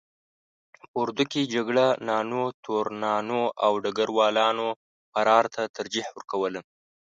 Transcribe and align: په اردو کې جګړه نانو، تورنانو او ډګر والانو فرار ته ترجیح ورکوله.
په 0.79 0.85
اردو 0.99 1.23
کې 1.31 1.51
جګړه 1.55 1.85
نانو، 2.07 2.43
تورنانو 2.63 3.41
او 3.65 3.71
ډګر 3.83 4.09
والانو 4.19 4.67
فرار 5.11 5.45
ته 5.55 5.61
ترجیح 5.77 6.07
ورکوله. 6.11 6.59